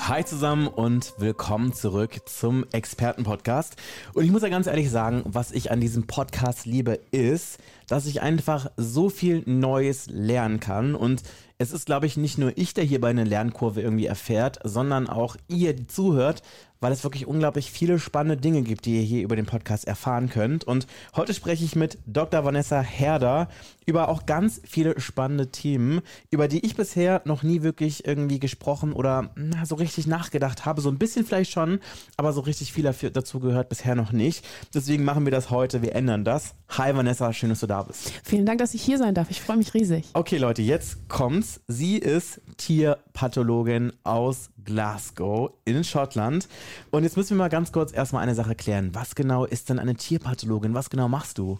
[0.00, 3.76] Hi zusammen und willkommen zurück zum Expertenpodcast.
[4.14, 7.58] Und ich muss ja ganz ehrlich sagen, was ich an diesem Podcast liebe, ist,
[7.88, 10.94] dass ich einfach so viel Neues lernen kann.
[10.94, 11.22] Und
[11.60, 15.36] es ist, glaube ich, nicht nur ich, der hierbei eine Lernkurve irgendwie erfährt, sondern auch
[15.48, 16.42] ihr, die zuhört,
[16.80, 20.30] weil es wirklich unglaublich viele spannende Dinge gibt, die ihr hier über den Podcast erfahren
[20.30, 20.64] könnt.
[20.64, 20.86] Und
[21.16, 22.44] heute spreche ich mit Dr.
[22.44, 23.48] Vanessa Herder
[23.86, 28.92] über auch ganz viele spannende Themen, über die ich bisher noch nie wirklich irgendwie gesprochen
[28.92, 30.80] oder na, so richtig nachgedacht habe.
[30.80, 31.80] So ein bisschen vielleicht schon,
[32.16, 34.46] aber so richtig viel dazu gehört bisher noch nicht.
[34.74, 35.82] Deswegen machen wir das heute.
[35.82, 36.54] Wir ändern das.
[36.68, 38.12] Hi Vanessa, schön, dass du da bist.
[38.22, 39.30] Vielen Dank, dass ich hier sein darf.
[39.30, 40.04] Ich freue mich riesig.
[40.12, 41.47] Okay, Leute, jetzt kommt's.
[41.66, 46.46] Sie ist Tierpathologin aus Glasgow in Schottland.
[46.90, 48.94] Und jetzt müssen wir mal ganz kurz erstmal eine Sache klären.
[48.94, 50.74] Was genau ist denn eine Tierpathologin?
[50.74, 51.58] Was genau machst du?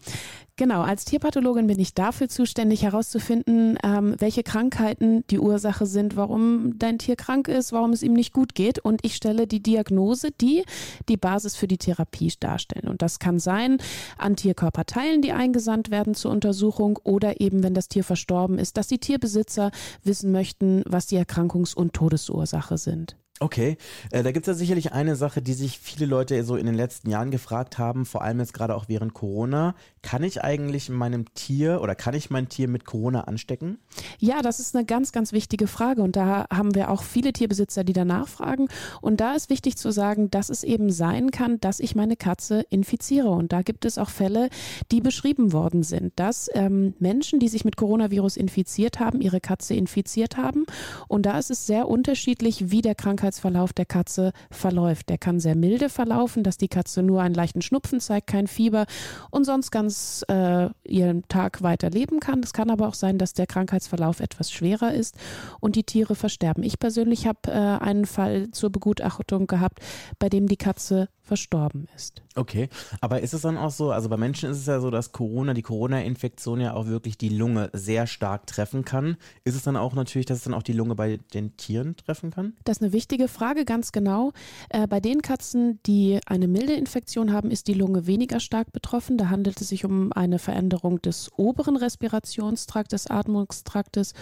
[0.58, 6.76] Genau, als Tierpathologin bin ich dafür zuständig, herauszufinden, ähm, welche Krankheiten die Ursache sind, warum
[6.80, 8.80] dein Tier krank ist, warum es ihm nicht gut geht.
[8.80, 10.64] Und ich stelle die Diagnose, die
[11.08, 12.88] die Basis für die Therapie darstellen.
[12.88, 13.78] Und das kann sein
[14.18, 18.88] an Tierkörperteilen, die eingesandt werden zur Untersuchung oder eben, wenn das Tier verstorben ist, dass
[18.88, 19.70] die Tierbesitzer
[20.02, 23.16] wissen möchten, was die Erkrankungs- und Todesursache sind.
[23.40, 23.76] Okay,
[24.10, 26.74] äh, da gibt es ja sicherlich eine Sache, die sich viele Leute so in den
[26.74, 29.76] letzten Jahren gefragt haben, vor allem jetzt gerade auch während Corona.
[30.02, 33.78] Kann ich eigentlich meinem Tier oder kann ich mein Tier mit Corona anstecken?
[34.18, 37.84] Ja, das ist eine ganz, ganz wichtige Frage und da haben wir auch viele Tierbesitzer,
[37.84, 38.68] die danach fragen.
[39.00, 42.64] Und da ist wichtig zu sagen, dass es eben sein kann, dass ich meine Katze
[42.70, 43.30] infiziere.
[43.30, 44.48] Und da gibt es auch Fälle,
[44.90, 49.74] die beschrieben worden sind, dass ähm, Menschen, die sich mit Coronavirus infiziert haben, ihre Katze
[49.74, 50.64] infiziert haben.
[51.06, 55.10] Und da ist es sehr unterschiedlich, wie der Krankheit Krankheitsverlauf der Katze verläuft.
[55.10, 58.86] Der kann sehr milde verlaufen, dass die Katze nur einen leichten Schnupfen zeigt, kein Fieber
[59.30, 62.40] und sonst ganz äh, ihren Tag weiter leben kann.
[62.42, 65.16] Es kann aber auch sein, dass der Krankheitsverlauf etwas schwerer ist
[65.60, 66.62] und die Tiere versterben.
[66.62, 69.80] Ich persönlich habe äh, einen Fall zur Begutachtung gehabt,
[70.18, 72.22] bei dem die Katze verstorben ist.
[72.34, 72.68] Okay,
[73.00, 75.54] aber ist es dann auch so, also bei Menschen ist es ja so, dass Corona,
[75.54, 79.16] die Corona-Infektion ja auch wirklich die Lunge sehr stark treffen kann.
[79.44, 82.30] Ist es dann auch natürlich, dass es dann auch die Lunge bei den Tieren treffen
[82.30, 82.54] kann?
[82.64, 84.32] Das ist eine wichtige Frage, ganz genau.
[84.70, 89.18] Äh, bei den Katzen, die eine milde Infektion haben, ist die Lunge weniger stark betroffen.
[89.18, 94.14] Da handelt es sich um eine Veränderung des oberen Respirationstraktes, des Atmungstraktes.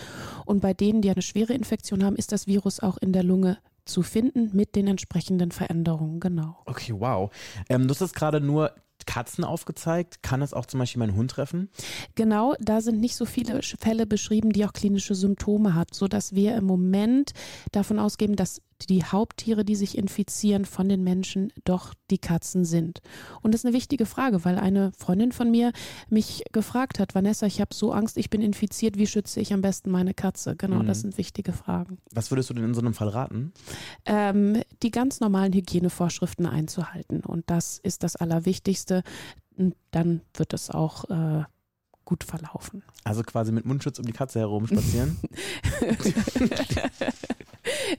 [0.45, 3.59] Und bei denen, die eine schwere Infektion haben, ist das Virus auch in der Lunge
[3.87, 6.59] zu finden mit den entsprechenden Veränderungen, genau.
[6.67, 7.31] Okay, wow.
[7.69, 8.73] Ähm, du hast gerade nur
[9.07, 10.23] Katzen aufgezeigt.
[10.23, 11.71] Kann es auch zum Beispiel meinen Hund treffen?
[12.15, 16.57] Genau, da sind nicht so viele Fälle beschrieben, die auch klinische Symptome hat, sodass wir
[16.57, 17.33] im Moment
[17.73, 23.01] davon ausgehen, dass die Haupttiere, die sich infizieren von den Menschen, doch die Katzen sind.
[23.43, 25.73] Und das ist eine wichtige Frage, weil eine Freundin von mir
[26.09, 29.63] mich gefragt hat, Vanessa, ich habe so Angst, ich bin infiziert, wie schütze ich am
[29.63, 30.57] besten meine Katze?
[30.57, 30.87] Genau, mhm.
[30.87, 31.99] das sind wichtige Fragen.
[32.13, 33.53] Was würdest du denn in so einem Fall raten?
[34.05, 37.21] Ähm, die ganz normalen Hygienevorschriften einzuhalten.
[37.21, 39.03] Und das ist das Allerwichtigste.
[39.91, 41.45] Dann wird es auch äh,
[42.07, 42.83] gut verlaufen.
[43.05, 45.19] Also quasi mit Mundschutz um die Katze herum spazieren?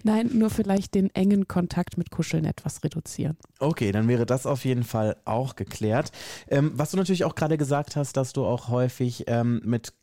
[0.03, 3.37] Nein, nur vielleicht den engen Kontakt mit Kuscheln etwas reduzieren.
[3.59, 6.11] Okay, dann wäre das auf jeden Fall auch geklärt.
[6.47, 9.93] Ähm, was du natürlich auch gerade gesagt hast, dass du auch häufig ähm, mit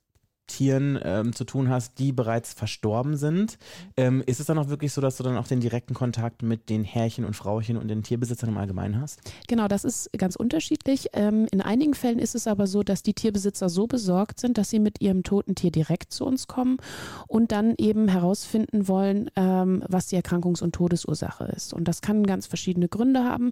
[0.47, 3.59] Tieren ähm, zu tun hast, die bereits verstorben sind.
[3.97, 6.69] Ähm, ist es dann auch wirklich so, dass du dann auch den direkten Kontakt mit
[6.69, 9.21] den Herrchen und Frauchen und den Tierbesitzern im Allgemeinen hast?
[9.49, 11.09] Genau, das ist ganz unterschiedlich.
[11.15, 14.71] Ähm, in einigen Fällen ist es aber so, dass die Tierbesitzer so besorgt sind, dass
[14.71, 16.77] sie mit ihrem toten Tier direkt zu uns kommen
[17.27, 21.73] und dann eben herausfinden wollen, ähm, was die Erkrankungs- und Todesursache ist.
[21.73, 23.51] Und das kann ganz verschiedene Gründe haben.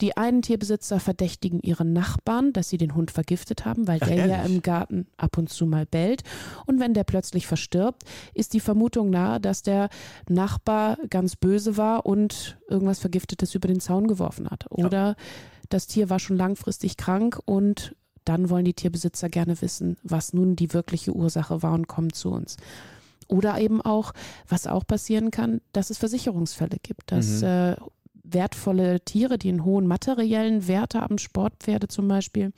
[0.00, 4.16] Die einen Tierbesitzer verdächtigen ihren Nachbarn, dass sie den Hund vergiftet haben, weil Ach, der
[4.16, 4.36] ehrlich?
[4.36, 6.22] ja im Garten ab und zu mal bellt.
[6.66, 8.04] Und wenn der plötzlich verstirbt,
[8.34, 9.88] ist die Vermutung nahe, dass der
[10.28, 14.66] Nachbar ganz böse war und irgendwas Vergiftetes über den Zaun geworfen hat.
[14.70, 15.16] Oder ja.
[15.68, 17.94] das Tier war schon langfristig krank und
[18.24, 22.30] dann wollen die Tierbesitzer gerne wissen, was nun die wirkliche Ursache war und kommen zu
[22.30, 22.58] uns.
[23.26, 24.12] Oder eben auch,
[24.48, 27.46] was auch passieren kann, dass es Versicherungsfälle gibt, dass mhm.
[27.46, 27.76] äh,
[28.22, 32.52] wertvolle Tiere, die einen hohen materiellen Wert haben, Sportpferde zum Beispiel,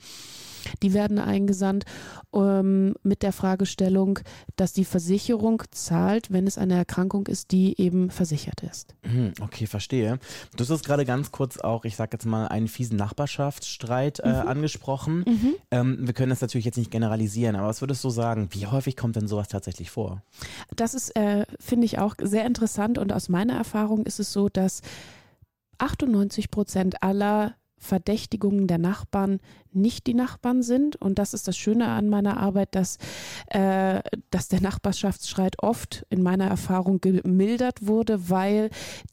[0.81, 1.85] Die werden eingesandt
[2.33, 4.19] ähm, mit der Fragestellung,
[4.55, 8.95] dass die Versicherung zahlt, wenn es eine Erkrankung ist, die eben versichert ist.
[9.03, 10.19] Hm, okay, verstehe.
[10.55, 14.47] Du hast gerade ganz kurz auch, ich sage jetzt mal, einen fiesen Nachbarschaftsstreit äh, mhm.
[14.47, 15.25] angesprochen.
[15.27, 15.53] Mhm.
[15.71, 18.95] Ähm, wir können das natürlich jetzt nicht generalisieren, aber was würdest du sagen, wie häufig
[18.95, 20.23] kommt denn sowas tatsächlich vor?
[20.75, 24.49] Das ist, äh, finde ich, auch sehr interessant und aus meiner Erfahrung ist es so,
[24.49, 24.81] dass
[25.77, 29.39] 98 Prozent aller Verdächtigungen der Nachbarn
[29.73, 30.95] nicht die Nachbarn sind.
[30.95, 32.97] Und das ist das Schöne an meiner Arbeit, dass,
[33.47, 38.69] äh, dass der Nachbarschaftsstreit oft in meiner Erfahrung gemildert wurde, weil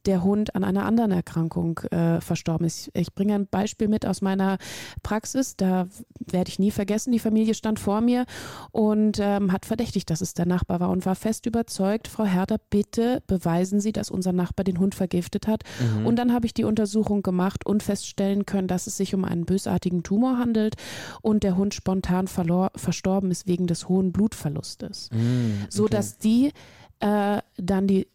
[0.07, 2.91] der Hund an einer anderen Erkrankung äh, verstorben ist.
[2.95, 4.59] Ich bringe ein Beispiel mit aus meiner
[5.03, 5.57] Praxis.
[5.57, 5.89] Da
[6.19, 8.27] werde ich nie vergessen, die Familie stand vor mir
[8.71, 12.57] und ähm, hat verdächtigt, dass es der Nachbar war und war fest überzeugt, Frau Herder,
[12.71, 15.63] bitte beweisen Sie, dass unser Nachbar den Hund vergiftet hat.
[15.81, 16.07] Mhm.
[16.07, 19.45] Und dann habe ich die Untersuchung gemacht und feststellen können, dass es sich um einen
[19.45, 20.77] bösartigen Tumor handelt behandelt
[21.23, 25.11] und der Hund spontan verlor, verstorben ist wegen des hohen Blutverlustes.
[25.13, 25.67] Mm, okay.
[25.69, 26.53] So dass die
[27.01, 28.09] äh, dann die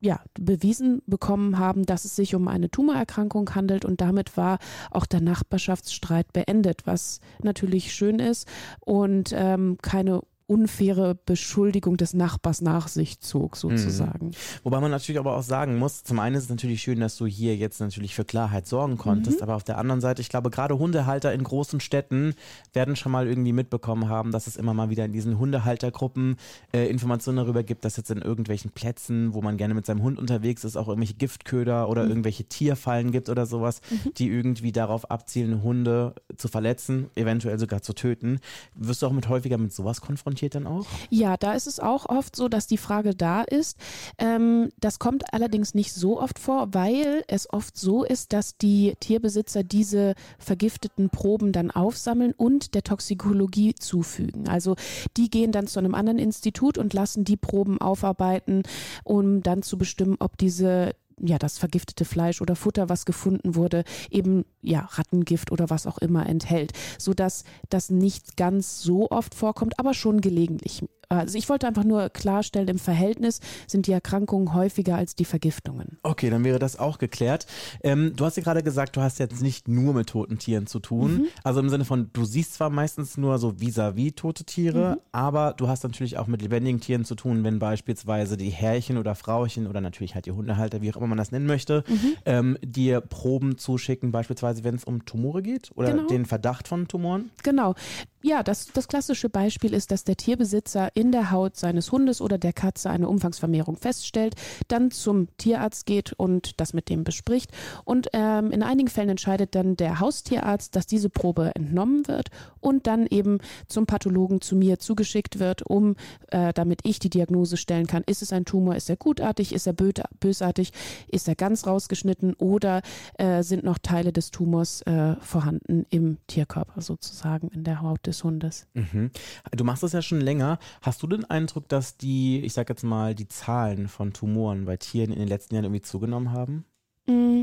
[0.00, 4.58] ja, bewiesen bekommen haben, dass es sich um eine Tumorerkrankung handelt und damit war
[4.90, 8.48] auch der Nachbarschaftsstreit beendet, was natürlich schön ist
[8.80, 14.26] und ähm, keine unfaire Beschuldigung des Nachbars nach sich zog, sozusagen.
[14.26, 14.32] Mhm.
[14.64, 17.26] Wobei man natürlich aber auch sagen muss, zum einen ist es natürlich schön, dass du
[17.26, 19.44] hier jetzt natürlich für Klarheit sorgen konntest, mhm.
[19.44, 22.34] aber auf der anderen Seite, ich glaube, gerade Hundehalter in großen Städten
[22.74, 26.36] werden schon mal irgendwie mitbekommen haben, dass es immer mal wieder in diesen Hundehaltergruppen
[26.72, 30.18] äh, Informationen darüber gibt, dass jetzt in irgendwelchen Plätzen, wo man gerne mit seinem Hund
[30.18, 32.10] unterwegs ist, auch irgendwelche Giftköder oder mhm.
[32.10, 34.14] irgendwelche Tierfallen gibt oder sowas, mhm.
[34.18, 38.40] die irgendwie darauf abzielen, Hunde zu verletzen, eventuell sogar zu töten.
[38.74, 40.41] Wirst du auch mit häufiger mit sowas konfrontiert?
[40.42, 40.86] Konfrontiert dann auch?
[41.10, 43.78] Ja, da ist es auch oft so, dass die Frage da ist.
[44.18, 48.94] Ähm, das kommt allerdings nicht so oft vor, weil es oft so ist, dass die
[49.00, 54.48] Tierbesitzer diese vergifteten Proben dann aufsammeln und der Toxikologie zufügen.
[54.48, 54.76] Also
[55.16, 58.62] die gehen dann zu einem anderen Institut und lassen die Proben aufarbeiten,
[59.04, 63.84] um dann zu bestimmen, ob diese ja, das vergiftete Fleisch oder Futter, was gefunden wurde,
[64.10, 69.78] eben ja, Rattengift oder was auch immer enthält, sodass das nicht ganz so oft vorkommt,
[69.78, 70.82] aber schon gelegentlich
[71.18, 75.98] also ich wollte einfach nur klarstellen, im Verhältnis sind die Erkrankungen häufiger als die Vergiftungen.
[76.02, 77.46] Okay, dann wäre das auch geklärt.
[77.82, 80.80] Ähm, du hast ja gerade gesagt, du hast jetzt nicht nur mit toten Tieren zu
[80.80, 81.14] tun.
[81.14, 81.26] Mhm.
[81.44, 85.00] Also im Sinne von, du siehst zwar meistens nur so vis-à-vis -vis tote Tiere, mhm.
[85.12, 89.14] aber du hast natürlich auch mit lebendigen Tieren zu tun, wenn beispielsweise die Herrchen oder
[89.14, 92.14] Frauchen oder natürlich halt die Hundehalter, wie auch immer man das nennen möchte, mhm.
[92.24, 96.06] ähm, dir Proben zuschicken, beispielsweise wenn es um Tumore geht oder genau.
[96.06, 97.30] den Verdacht von Tumoren.
[97.42, 97.74] Genau.
[98.22, 102.38] Ja, das, das klassische Beispiel ist, dass der Tierbesitzer in der Haut seines Hundes oder
[102.38, 104.36] der Katze eine Umfangsvermehrung feststellt,
[104.68, 107.50] dann zum Tierarzt geht und das mit dem bespricht.
[107.84, 112.28] Und ähm, in einigen Fällen entscheidet dann der Haustierarzt, dass diese Probe entnommen wird
[112.60, 115.96] und dann eben zum Pathologen zu mir zugeschickt wird, um
[116.28, 119.66] äh, damit ich die Diagnose stellen kann, ist es ein Tumor, ist er gutartig, ist
[119.66, 120.72] er bösartig,
[121.08, 122.82] ist er ganz rausgeschnitten oder
[123.18, 128.12] äh, sind noch Teile des Tumors äh, vorhanden im Tierkörper sozusagen in der Haut des
[128.12, 128.66] des Hundes.
[128.74, 129.10] Mhm.
[129.52, 130.58] Du machst das ja schon länger.
[130.82, 134.76] Hast du den Eindruck, dass die, ich sag jetzt mal, die Zahlen von Tumoren bei
[134.76, 136.64] Tieren in den letzten Jahren irgendwie zugenommen haben?
[137.06, 137.42] Mm,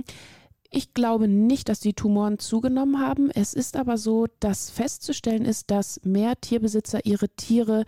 [0.72, 3.32] ich glaube nicht, dass die Tumoren zugenommen haben.
[3.32, 7.86] Es ist aber so, dass festzustellen ist, dass mehr Tierbesitzer ihre Tiere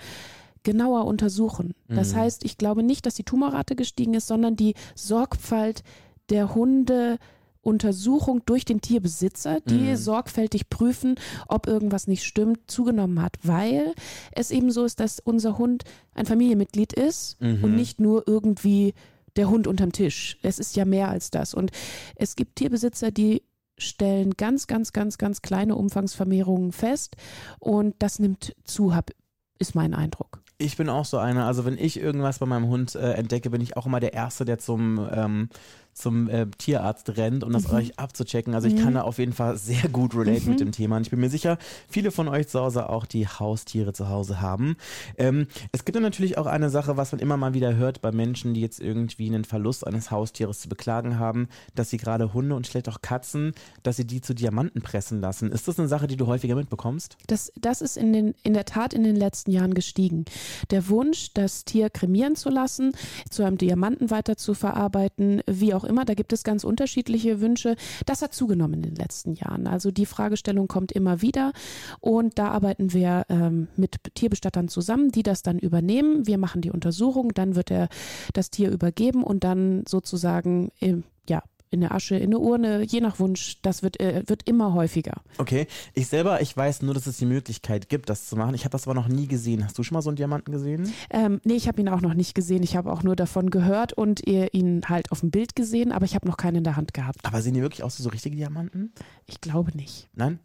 [0.63, 1.73] genauer untersuchen.
[1.87, 2.17] Das mhm.
[2.17, 5.83] heißt, ich glaube nicht, dass die Tumorrate gestiegen ist, sondern die Sorgfalt
[6.29, 7.17] der Hunde
[7.61, 9.95] Untersuchung durch den Tierbesitzer, die mhm.
[9.95, 11.15] sorgfältig prüfen,
[11.47, 13.93] ob irgendwas nicht stimmt, zugenommen hat, weil
[14.31, 15.83] es eben so ist, dass unser Hund
[16.15, 17.63] ein Familienmitglied ist mhm.
[17.63, 18.93] und nicht nur irgendwie
[19.35, 20.37] der Hund unterm Tisch.
[20.41, 21.53] Es ist ja mehr als das.
[21.53, 21.71] Und
[22.15, 23.43] es gibt Tierbesitzer, die
[23.77, 27.15] stellen ganz, ganz, ganz, ganz kleine Umfangsvermehrungen fest
[27.59, 29.11] und das nimmt zu, hab,
[29.59, 30.41] ist mein Eindruck.
[30.57, 31.47] Ich bin auch so einer.
[31.47, 34.45] Also wenn ich irgendwas bei meinem Hund äh, entdecke, bin ich auch immer der Erste,
[34.45, 35.49] der zum ähm,
[35.93, 37.75] zum äh, Tierarzt rennt, um das mhm.
[37.75, 38.55] euch abzuchecken.
[38.55, 38.83] Also ich mhm.
[38.83, 40.49] kann da auf jeden Fall sehr gut relate mhm.
[40.49, 40.97] mit dem Thema.
[40.97, 41.57] Und ich bin mir sicher,
[41.89, 44.75] viele von euch zu Hause auch die Haustiere zu Hause haben.
[45.17, 48.11] Ähm, es gibt dann natürlich auch eine Sache, was man immer mal wieder hört bei
[48.11, 52.55] Menschen, die jetzt irgendwie einen Verlust eines Haustieres zu beklagen haben, dass sie gerade Hunde
[52.55, 55.51] und vielleicht auch Katzen, dass sie die zu Diamanten pressen lassen.
[55.51, 57.17] Ist das eine Sache, die du häufiger mitbekommst?
[57.27, 60.25] Das, das ist in, den, in der Tat in den letzten Jahren gestiegen.
[60.69, 62.93] Der Wunsch, das Tier kremieren zu lassen,
[63.29, 66.05] zu einem Diamanten weiter zu verarbeiten, wie auch auch immer.
[66.05, 67.75] Da gibt es ganz unterschiedliche Wünsche.
[68.05, 69.67] Das hat zugenommen in den letzten Jahren.
[69.67, 71.53] Also die Fragestellung kommt immer wieder
[71.99, 76.27] und da arbeiten wir ähm, mit Tierbestattern zusammen, die das dann übernehmen.
[76.27, 77.89] Wir machen die Untersuchung, dann wird er
[78.33, 80.71] das Tier übergeben und dann sozusagen
[81.71, 83.57] in der Asche, in eine Urne, je nach Wunsch.
[83.61, 85.21] Das wird, äh, wird immer häufiger.
[85.37, 88.53] Okay, ich selber, ich weiß nur, dass es die Möglichkeit gibt, das zu machen.
[88.53, 89.63] Ich habe das aber noch nie gesehen.
[89.63, 90.93] Hast du schon mal so einen Diamanten gesehen?
[91.09, 92.61] Ähm, nee, ich habe ihn auch noch nicht gesehen.
[92.61, 96.15] Ich habe auch nur davon gehört und ihn halt auf dem Bild gesehen, aber ich
[96.15, 97.25] habe noch keinen in der Hand gehabt.
[97.25, 98.91] Aber sehen die wirklich aus wie so richtige Diamanten?
[99.25, 100.09] Ich glaube nicht.
[100.13, 100.39] Nein?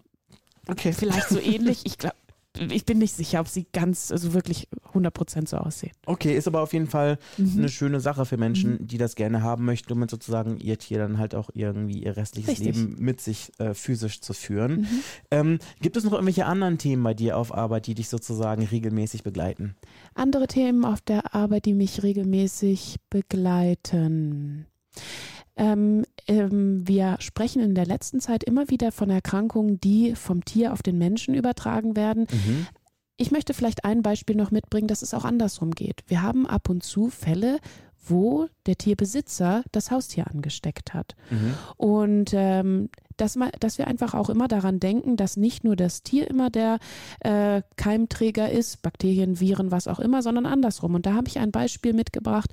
[0.68, 0.92] Okay.
[0.92, 1.82] Vielleicht so ähnlich.
[1.84, 2.16] Ich glaube,
[2.58, 5.92] ich bin nicht sicher, ob sie ganz, also wirklich 100% so aussehen.
[6.06, 7.58] Okay, ist aber auf jeden Fall mhm.
[7.58, 8.86] eine schöne Sache für Menschen, mhm.
[8.86, 12.52] die das gerne haben möchten, um sozusagen ihr Tier dann halt auch irgendwie ihr restliches
[12.52, 12.76] Richtig.
[12.76, 14.80] Leben mit sich äh, physisch zu führen.
[14.80, 14.88] Mhm.
[15.30, 19.22] Ähm, gibt es noch irgendwelche anderen Themen bei dir auf Arbeit, die dich sozusagen regelmäßig
[19.22, 19.76] begleiten?
[20.14, 24.66] Andere Themen auf der Arbeit, die mich regelmäßig begleiten.
[25.56, 30.72] Ähm, ähm, wir sprechen in der letzten Zeit immer wieder von Erkrankungen, die vom Tier
[30.72, 32.26] auf den Menschen übertragen werden.
[32.30, 32.66] Mhm.
[33.16, 36.02] Ich möchte vielleicht ein Beispiel noch mitbringen, dass es auch andersrum geht.
[36.06, 37.58] Wir haben ab und zu Fälle,
[38.04, 41.14] wo der Tierbesitzer das Haustier angesteckt hat.
[41.30, 41.54] Mhm.
[41.76, 46.02] Und ähm, dass, man, dass wir einfach auch immer daran denken, dass nicht nur das
[46.02, 46.78] Tier immer der
[47.20, 50.94] äh, Keimträger ist, Bakterien, Viren, was auch immer, sondern andersrum.
[50.94, 52.50] Und da habe ich ein Beispiel mitgebracht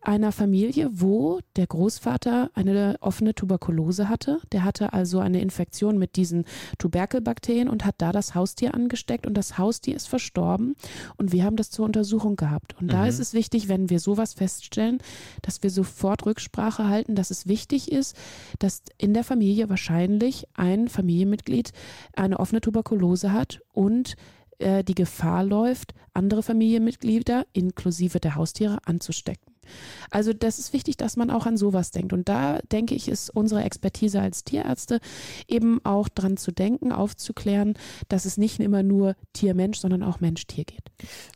[0.00, 4.40] einer Familie, wo der Großvater eine offene Tuberkulose hatte.
[4.50, 6.44] Der hatte also eine Infektion mit diesen
[6.78, 10.74] Tuberkelbakterien und hat da das Haustier angesteckt und das Haustier ist verstorben.
[11.16, 12.74] Und wir haben das zur Untersuchung gehabt.
[12.80, 12.90] Und mhm.
[12.90, 14.98] da ist es wichtig, wenn wir sowas feststellen,
[15.42, 18.16] dass wir sofort Rücksprache halten, dass es wichtig ist,
[18.58, 21.72] dass in der Familie wahrscheinlich wahrscheinlich ein Familienmitglied
[22.16, 24.16] eine offene Tuberkulose hat und
[24.58, 29.51] äh, die Gefahr läuft, andere Familienmitglieder inklusive der Haustiere anzustecken.
[30.10, 32.12] Also das ist wichtig, dass man auch an sowas denkt.
[32.12, 35.00] Und da denke ich, ist unsere Expertise als Tierärzte
[35.48, 37.74] eben auch dran zu denken, aufzuklären,
[38.08, 40.84] dass es nicht immer nur Tier-Mensch, sondern auch Mensch-Tier geht.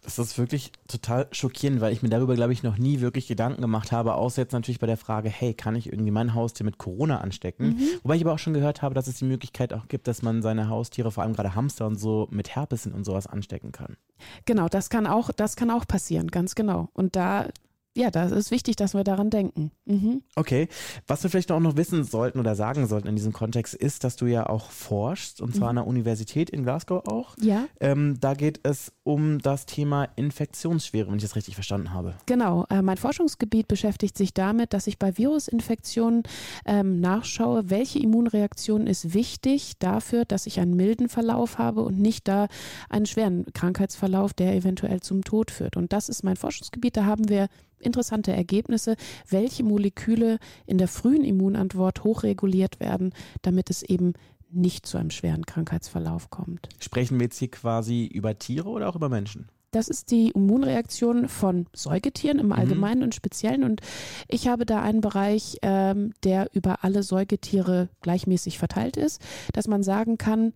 [0.03, 3.63] Das ist wirklich total schockierend, weil ich mir darüber, glaube ich, noch nie wirklich Gedanken
[3.63, 6.79] gemacht habe, außer jetzt natürlich bei der Frage, hey, kann ich irgendwie mein Haustier mit
[6.79, 7.69] Corona anstecken?
[7.69, 7.89] Mhm.
[8.03, 10.43] Wobei ich aber auch schon gehört habe, dass es die Möglichkeit auch gibt, dass man
[10.43, 13.97] seine Haustiere, vor allem gerade Hamster und so, mit Herpes und sowas anstecken kann.
[14.45, 16.89] Genau, das kann auch, das kann auch passieren, ganz genau.
[16.93, 17.49] Und da
[17.97, 19.71] ja, das ist wichtig, dass wir daran denken.
[19.87, 20.23] Mhm.
[20.35, 20.69] Okay.
[21.07, 24.17] Was wir vielleicht auch noch wissen sollten oder sagen sollten in diesem Kontext ist, dass
[24.17, 25.79] du ja auch forschst und zwar mhm.
[25.79, 27.35] an der Universität in Glasgow auch.
[27.41, 27.67] Ja.
[27.81, 32.15] Ähm, da geht es um das Thema Infektionsschwere, wenn ich das richtig verstanden habe.
[32.27, 32.67] Genau.
[32.69, 36.25] Äh, mein Forschungsgebiet beschäftigt sich damit, dass ich bei Virusinfektionen
[36.67, 42.29] ähm, nachschaue, welche Immunreaktion ist wichtig dafür, dass ich einen milden Verlauf habe und nicht
[42.29, 42.49] da
[42.91, 45.79] einen schweren Krankheitsverlauf, der eventuell zum Tod führt.
[45.79, 46.99] Und das ist mein Forschungsgebiet.
[46.99, 47.49] Da haben wir
[47.81, 48.97] interessante Ergebnisse,
[49.29, 54.15] welche Moleküle in der frühen Immunantwort hochreguliert werden, damit es eben
[54.51, 56.69] nicht zu einem schweren Krankheitsverlauf kommt.
[56.79, 59.49] Sprechen wir jetzt hier quasi über Tiere oder auch über Menschen?
[59.73, 62.53] Das ist die Immunreaktion von Säugetieren im mhm.
[62.53, 63.05] Allgemeinen mhm.
[63.05, 63.63] und Speziellen.
[63.65, 63.83] Und
[64.29, 69.21] ich habe da einen Bereich, ähm, der über alle Säugetiere gleichmäßig verteilt ist,
[69.53, 70.55] dass man sagen kann,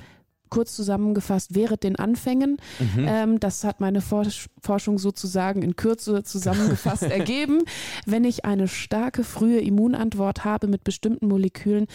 [0.50, 2.58] kurz zusammengefasst, während den Anfängen.
[2.78, 3.06] Mhm.
[3.08, 7.62] Ähm, das hat meine Forschung sozusagen in Kürze zusammengefasst ergeben.
[8.06, 11.86] Wenn ich eine starke frühe Immunantwort habe mit bestimmten Molekülen,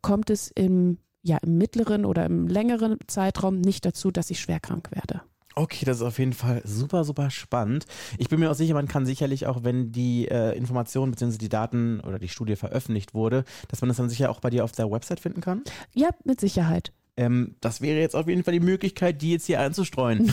[0.00, 4.60] kommt es im, ja, im mittleren oder im längeren Zeitraum nicht dazu, dass ich schwer
[4.60, 5.22] krank werde.
[5.54, 7.86] Okay, das ist auf jeden Fall super, super spannend.
[8.16, 11.36] Ich bin mir auch sicher, man kann sicherlich auch, wenn die äh, Informationen bzw.
[11.36, 14.64] die Daten oder die Studie veröffentlicht wurde, dass man das dann sicher auch bei dir
[14.64, 15.62] auf der Website finden kann?
[15.92, 16.92] Ja, mit Sicherheit.
[17.16, 20.26] Ähm, das wäre jetzt auf jeden Fall die Möglichkeit, die jetzt hier einzustreuen.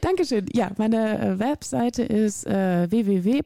[0.00, 0.46] Dankeschön.
[0.52, 3.42] Ja, meine äh, Webseite ist äh, www.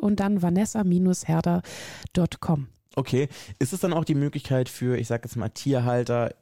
[0.00, 2.68] und dann vanessa-herder.com.
[2.96, 3.28] Okay.
[3.58, 6.32] Ist es dann auch die Möglichkeit für, ich sage jetzt mal, Tierhalter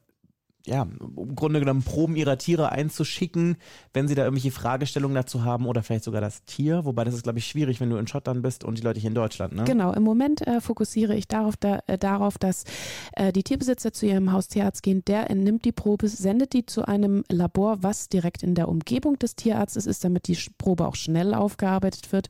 [0.67, 3.57] ja, im Grunde genommen Proben ihrer Tiere einzuschicken,
[3.93, 6.85] wenn sie da irgendwelche Fragestellungen dazu haben oder vielleicht sogar das Tier.
[6.85, 9.09] Wobei das ist, glaube ich, schwierig, wenn du in Schottland bist und die Leute hier
[9.09, 9.55] in Deutschland.
[9.55, 9.65] Ne?
[9.65, 12.65] Genau, im Moment äh, fokussiere ich darauf, da, äh, darauf dass
[13.15, 15.05] äh, die Tierbesitzer zu ihrem Haustierarzt gehen.
[15.07, 19.35] Der entnimmt die Probe, sendet die zu einem Labor, was direkt in der Umgebung des
[19.35, 22.29] Tierarztes ist, damit die Probe auch schnell aufgearbeitet wird.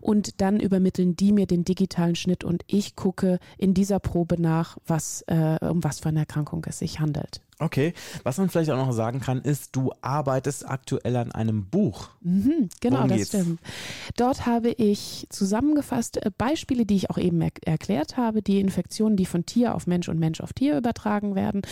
[0.00, 4.78] Und dann übermitteln die mir den digitalen Schnitt und ich gucke in dieser Probe nach,
[4.86, 7.40] was, äh, um was für eine Erkrankung es sich handelt.
[7.58, 12.10] Okay, was man vielleicht auch noch sagen kann, ist, du arbeitest aktuell an einem Buch.
[12.20, 13.28] Mhm, genau, Worum das geht's?
[13.30, 13.60] stimmt.
[14.14, 19.16] Dort habe ich zusammengefasst äh, Beispiele, die ich auch eben er erklärt habe, die Infektionen,
[19.16, 21.62] die von Tier auf Mensch und Mensch auf Tier übertragen werden,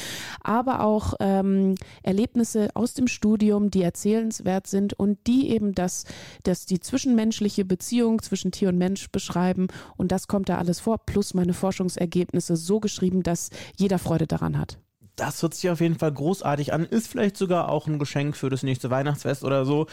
[0.41, 6.05] aber auch ähm, Erlebnisse aus dem Studium, die erzählenswert sind und die eben das,
[6.45, 9.67] das die zwischenmenschliche Beziehung zwischen Tier und Mensch beschreiben.
[9.99, 14.59] Und das kommt da alles vor, plus meine Forschungsergebnisse so geschrieben, dass jeder Freude daran
[14.59, 14.79] hat
[15.17, 16.85] das hört sich auf jeden Fall großartig an.
[16.85, 19.87] Ist vielleicht sogar auch ein Geschenk für das nächste Weihnachtsfest oder so.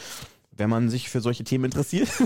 [0.57, 2.09] wenn man sich für solche Themen interessiert.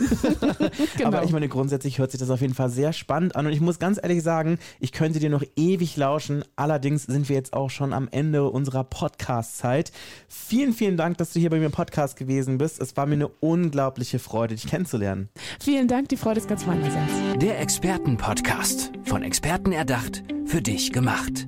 [0.98, 1.08] Genau.
[1.10, 3.60] Aber ich meine, grundsätzlich hört sich das auf jeden Fall sehr spannend an und ich
[3.62, 6.44] muss ganz ehrlich sagen, ich könnte dir noch ewig lauschen.
[6.56, 9.92] Allerdings sind wir jetzt auch schon am Ende unserer Podcast-Zeit.
[10.28, 12.80] Vielen, vielen Dank, dass du hier bei mir im Podcast gewesen bist.
[12.80, 15.30] Es war mir eine unglaubliche Freude, dich kennenzulernen.
[15.60, 17.14] Vielen Dank, die Freude ist ganz meinerseits.
[17.42, 18.92] Der Expertenpodcast.
[19.04, 21.48] Von Experten erdacht, für dich gemacht.